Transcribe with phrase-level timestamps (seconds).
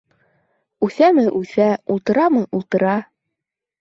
[0.87, 1.67] Үҫәме- үҫә,
[1.97, 2.97] ултырамы- ултыра.